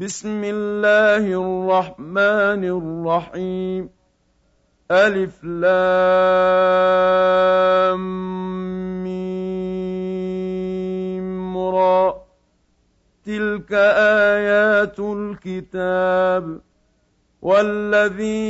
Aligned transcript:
بسم 0.00 0.44
الله 0.44 1.26
الرحمن 1.26 2.64
الرحيم. 2.64 3.90
ألف 4.90 5.44
لام 5.44 5.78
را. 11.58 12.14
تلك 13.26 13.72
آيات 14.32 15.00
الكتاب. 15.00 16.60
والذي 17.42 18.42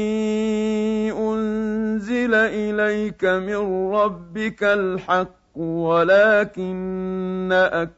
أنزل 1.13 2.35
إليك 2.35 3.25
من 3.25 3.93
ربك 3.95 4.65
الحق 4.65 5.57
ولكن 5.57 7.49
أكثر 7.53 7.98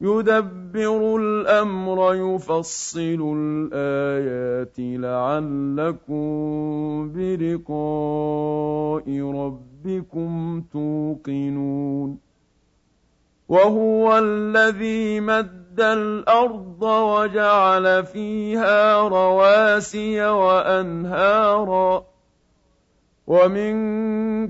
يدبر 0.00 1.16
الأمر 1.16 2.14
يفصل 2.14 3.36
الآيات 3.36 4.74
لعلكم 4.78 6.18
بلقاء 7.14 9.04
ربكم 9.20 10.62
توقنون. 10.72 12.18
وهو 13.48 14.18
الذي 14.18 15.20
مد 15.20 15.80
الأرض 15.80 16.82
وجعل 16.82 18.06
فيها 18.06 19.08
رواسي 19.08 20.26
وأنهارا. 20.26 22.07
ومن 23.28 23.74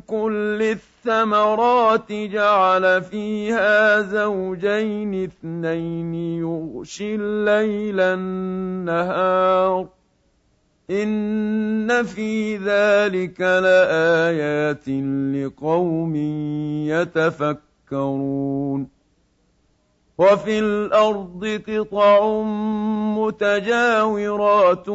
كل 0.01 0.59
الثمرات 0.63 2.13
جعل 2.13 3.03
فيها 3.03 4.01
زوجين 4.01 5.25
اثنين 5.25 6.15
يغشي 6.15 7.15
الليل 7.15 8.01
النهار 8.01 9.89
ان 10.91 12.03
في 12.03 12.57
ذلك 12.57 13.41
لايات 13.41 14.89
لقوم 15.35 16.17
يتفكرون 17.89 18.98
وفي 20.19 20.59
الأرض 20.59 21.63
قطع 21.69 22.43
متجاورات 23.19 24.89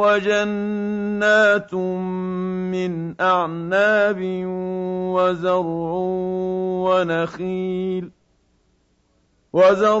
وجنات 0.00 1.74
من 1.74 3.20
أعناب 3.20 4.18
وزرع 5.14 5.92
ونخيل 6.88 8.10
وزرع 9.52 10.00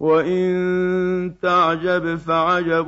وان 0.00 1.34
تعجب 1.42 2.14
فعجب 2.16 2.86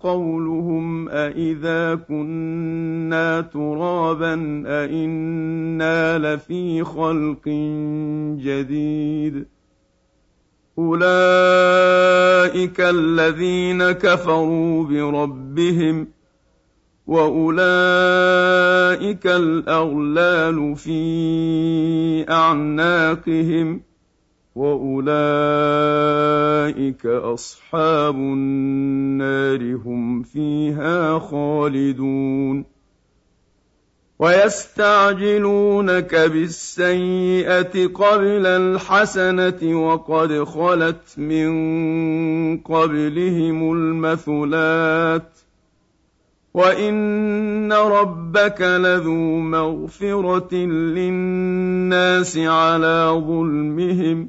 قولهم 0.00 1.08
أإذا 1.08 1.94
كنا 1.94 3.40
ترابا 3.40 4.62
أإنا 4.66 6.18
لفي 6.18 6.84
خلق 6.84 7.48
جديد 8.38 9.46
أولئك 10.78 11.10
الذين 12.80 13.90
كفروا 13.90 14.84
بربهم 14.84 16.08
وأولئك 17.06 17.56
الأغلال 19.26 20.76
في 20.76 22.30
أعناقهم 22.30 23.78
ۖ 23.78 23.82
واولئك 24.54 25.86
اصحاب 27.06 28.14
النار 28.14 29.74
هم 29.74 30.22
فيها 30.22 31.18
خالدون 31.18 32.64
ويستعجلونك 34.22 36.14
بالسيئه 36.14 37.86
قبل 37.86 38.46
الحسنه 38.46 39.86
وقد 39.86 40.44
خلت 40.44 41.18
من 41.18 41.52
قبلهم 42.58 43.72
المثلات 43.72 45.38
وان 46.54 47.72
ربك 47.72 48.60
لذو 48.60 49.38
مغفره 49.38 50.54
للناس 50.94 52.38
على 52.38 53.22
ظلمهم 53.26 54.28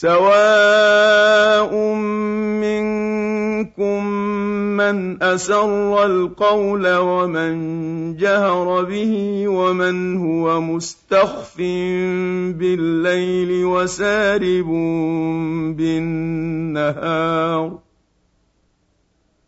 سواء 0.00 1.76
منكم 2.64 4.00
من 4.80 5.22
اسر 5.22 6.04
القول 6.04 6.96
ومن 6.96 7.54
جهر 8.16 8.84
به 8.84 9.44
ومن 9.48 10.16
هو 10.16 10.60
مستخف 10.60 11.56
بالليل 12.56 13.64
وسارب 13.64 14.70
بالنهار 15.76 17.78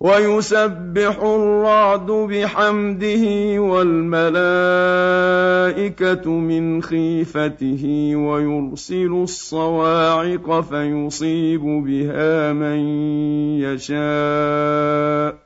ويسبح 0.00 1.18
الرعد 1.22 2.06
بحمده 2.06 3.24
والملائكة 3.60 4.30
من 6.30 6.82
خيفته 6.82 8.12
ويرسل 8.16 9.12
الصواعق 9.22 10.60
فيصيب 10.60 11.62
بها 11.62 12.52
من 12.52 12.78
يشاء. 13.60 15.45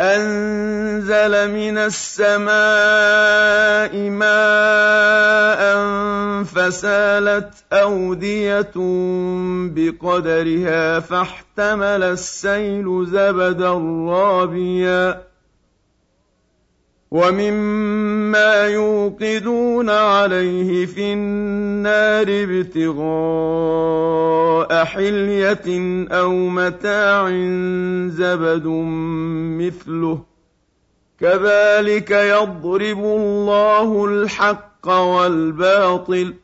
أنزل 0.00 1.50
من 1.50 1.78
السماء 1.78 2.50
ماء 4.10 5.78
فسالت 6.44 7.54
أودية 7.72 8.72
بقدرها 9.74 11.00
فاحتمل 11.00 12.02
السيل 12.02 13.06
زبدا 13.06 13.72
رابيا 14.08 15.27
ومما 17.10 18.64
يوقدون 18.66 19.90
عليه 19.90 20.86
في 20.86 21.12
النار 21.12 22.26
ابتغاء 22.28 23.48
حليه 24.84 26.06
أو 26.10 26.32
متاع 26.32 27.28
زبد 28.08 28.66
مثله 29.58 30.22
كذلك 31.20 32.10
يضرب 32.10 32.98
الله 32.98 34.04
الحق 34.04 34.88
والباطل 34.88 36.34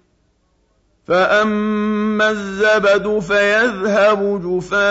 فاما 1.07 2.31
الزبد 2.31 3.19
فيذهب 3.19 4.43
جفاء 4.45 4.85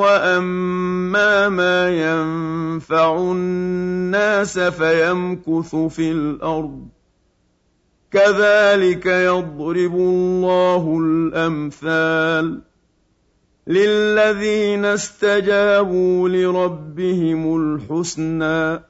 واما 0.00 1.48
ما 1.48 1.88
ينفع 1.88 3.16
الناس 3.18 4.58
فيمكث 4.58 5.76
في 5.76 6.12
الأرض 6.12 6.88
كذلك 8.10 9.06
يضرب 9.06 9.94
الله 9.94 10.98
الامثال 11.00 12.60
للذين 13.66 14.84
استجابوا 14.84 16.28
لربهم 16.28 17.56
الحسنى 17.56 18.89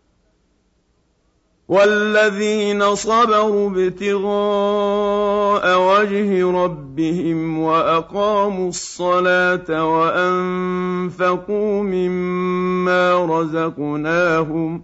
والذين 1.71 2.95
صبروا 2.95 3.69
ابتغاء 3.69 5.65
وجه 5.79 6.51
ربهم 6.51 7.59
وأقاموا 7.59 8.69
الصلاة 8.69 9.85
وأنفقوا 9.85 11.83
مما 11.83 13.25
رزقناهم 13.25 14.83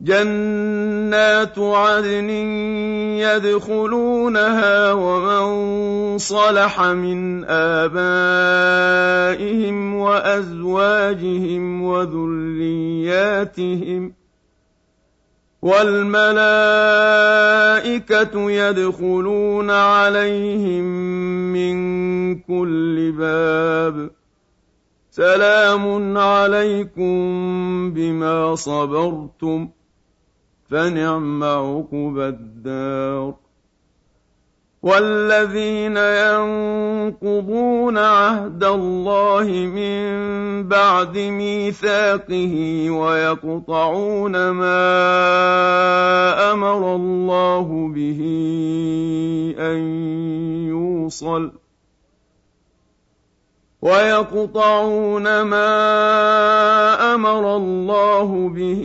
جنات 0.00 1.58
عدن 1.58 2.30
يدخلونها 3.18 4.92
ومن 4.92 6.18
صلح 6.18 6.80
من 6.82 7.44
آبائهم 7.44 8.74
وأزواجهم 9.94 11.82
وذرياتهم 11.82 13.32
والملائكة 15.62 16.50
يدخلون 18.50 19.70
عليهم 19.70 20.84
من 21.52 21.78
كل 22.38 23.12
باب. 23.18 24.10
سلام 25.10 26.18
عليكم 26.18 27.10
بما 27.94 28.54
صبرتم. 28.54 29.68
فنعم 30.70 31.44
عقبى 31.44 32.28
الدار. 32.28 33.34
والذين 34.82 35.96
ينقضون 35.96 37.98
عهد 37.98 38.64
الله 38.64 39.46
من 39.50 40.08
بعد 40.68 41.18
ميثاقه 41.18 42.86
ويقطعون 42.90 44.50
ما 44.50 44.92
أمر 46.52 46.94
الله 46.94 47.88
به 47.94 48.20
أن 49.58 49.78
يوصل 50.68 51.52
ويقطعون 53.82 55.42
ما 55.42 55.74
أمر 57.14 57.56
الله 57.56 58.48
به 58.48 58.84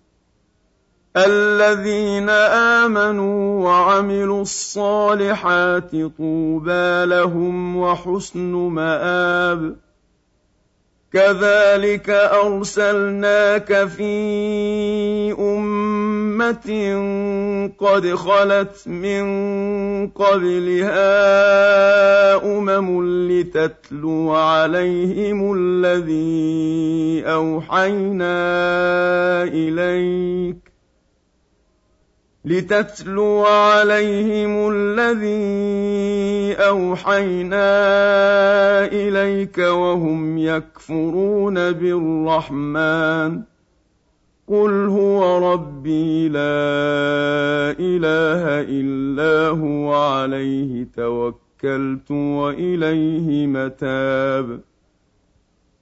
الذين 1.17 2.29
آمنوا 2.29 3.63
وعملوا 3.63 4.41
الصالحات 4.41 5.91
طوبى 5.91 7.05
لهم 7.05 7.77
وحسن 7.77 8.51
مآب. 8.51 9.75
كذلك 11.13 12.09
أرسلناك 12.09 13.87
في 13.87 15.35
أمة 15.39 16.71
قد 17.77 18.15
خلت 18.15 18.87
من 18.87 19.23
قبلها 20.07 21.05
أمم 22.57 23.03
لتتلو 23.31 24.31
عليهم 24.31 25.53
الذي 25.57 27.23
أوحينا 27.25 28.33
إليك. 29.43 30.70
لتتلو 32.45 33.45
عليهم 33.45 34.69
الذي 34.73 36.53
أوحينا 36.53 37.65
إليك 38.85 39.57
وهم 39.57 40.37
يكفرون 40.37 41.71
بالرحمن 41.71 43.41
قل 44.47 44.87
هو 44.87 45.53
ربي 45.53 46.29
لا 46.29 46.41
إله 47.79 48.61
إلا 48.69 49.59
هو 49.59 49.93
عليه 49.93 50.87
توكلت 50.95 52.11
وإليه 52.11 53.47
متاب 53.47 54.59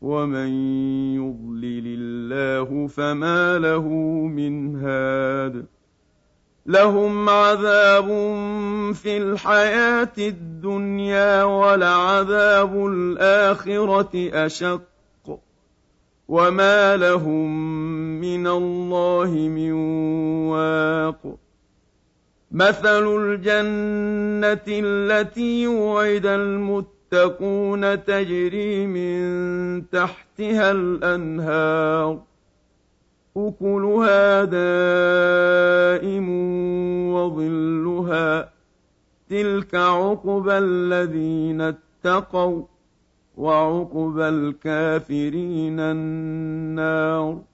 ومن 0.00 0.48
يضلل 1.14 1.84
الله 2.00 2.86
فما 2.86 3.58
له 3.58 3.88
من 4.26 4.76
هاد 4.76 5.66
لهم 6.66 7.28
عذاب 7.28 8.06
في 8.94 9.16
الحياة 9.16 10.12
الدنيا 10.18 11.44
ولعذاب 11.44 12.86
الاخره 12.86 14.30
اشق 14.46 14.82
وما 16.28 16.96
لهم 16.96 17.50
من 18.20 18.46
الله 18.46 19.30
من 19.30 19.72
واق 20.52 21.36
مثل 22.50 23.06
الجنه 23.16 24.64
التي 24.68 25.66
وعد 25.66 26.26
المتقون 27.12 28.04
تجري 28.04 28.86
من 28.86 29.88
تحتها 29.90 30.72
الأنهار. 30.72 32.22
أكلها 33.36 34.44
دائم 34.44 36.28
وظلها. 37.12 38.52
تلك 39.30 39.74
عقبى 39.74 40.58
الذين 40.58 41.60
اتقوا 41.60 42.62
وعقبى 43.36 44.28
الكافرين 44.28 45.80
النار. 45.80 47.53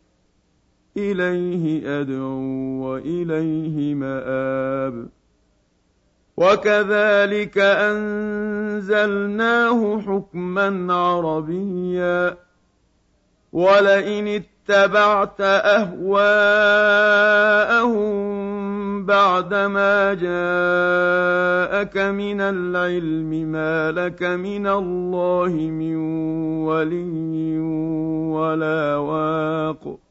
إليه 0.97 2.01
أدعو 2.01 2.41
وإليه 2.83 3.95
مآب. 3.95 5.07
وكذلك 6.37 7.57
أنزلناه 7.57 9.21
حكما 10.01 10.93
عربيا. 10.93 12.37
ولئن 13.53 14.27
اتبعت 14.27 15.41
أهواءهم 15.41 16.01
بعدما 19.05 20.13
جاءك 20.13 21.97
من 21.97 22.41
العلم 22.41 23.29
ما 23.29 23.91
لك 23.91 24.23
من 24.23 24.67
الله 24.67 25.49
من 25.49 25.95
ولي 26.65 27.59
ولا 28.29 28.97
واق. 28.97 30.10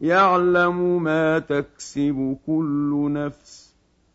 يعلم 0.00 1.02
ما 1.02 1.38
تكسب 1.38 2.36
كل 2.46 3.08
نفس 3.12 3.74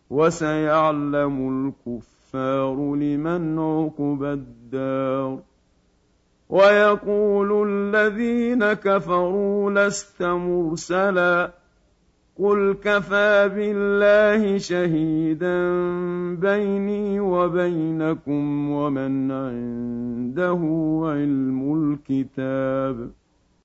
وسيعلم 0.10 1.36
الكفار 1.50 2.95
لمن 2.95 3.60
عقب 3.60 4.24
الدار 4.24 5.39
ويقول 6.50 7.69
الذين 7.69 8.74
كفروا 8.74 9.71
لست 9.71 10.24
مرسلا 10.24 11.52
قل 12.39 12.76
كفى 12.84 13.50
بالله 13.56 14.58
شهيدا 14.58 15.58
بيني 16.36 17.19
وبينكم 17.19 18.69
ومن 18.69 19.32
عنده 19.32 20.62
علم 21.06 21.74
الكتاب 22.10 23.10